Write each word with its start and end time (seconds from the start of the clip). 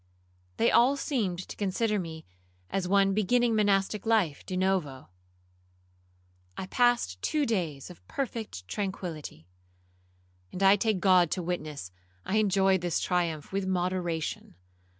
They 0.57 0.71
all 0.71 0.97
seemed 0.97 1.47
to 1.47 1.55
consider 1.55 1.99
me 1.99 2.25
as 2.71 2.87
one 2.87 3.13
beginning 3.13 3.55
monastic 3.55 4.03
life 4.03 4.43
de 4.43 4.57
novo. 4.57 5.09
I 6.57 6.65
passed 6.65 7.21
two 7.21 7.45
days 7.45 7.91
of 7.91 8.07
perfect 8.07 8.67
tranquillity, 8.67 9.47
and 10.51 10.63
I 10.63 10.75
take 10.75 11.01
God 11.01 11.29
to 11.29 11.43
witness, 11.43 11.91
I 12.25 12.37
enjoyed 12.37 12.81
this 12.81 12.99
triumph 12.99 13.51
with 13.51 13.67
moderation. 13.67 14.55